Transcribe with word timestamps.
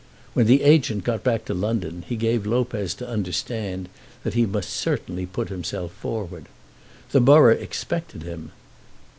When 0.33 0.47
the 0.47 0.63
agent 0.63 1.03
got 1.03 1.23
back 1.23 1.45
to 1.45 1.53
London, 1.53 2.03
he 2.09 2.15
gave 2.15 2.47
Lopez 2.47 2.95
to 2.95 3.07
understand 3.07 3.87
that 4.23 4.33
he 4.33 4.47
must 4.47 4.71
certainly 4.71 5.27
put 5.27 5.49
himself 5.49 5.91
forward. 5.91 6.47
The 7.11 7.21
borough 7.21 7.53
expected 7.53 8.23
him. 8.23 8.51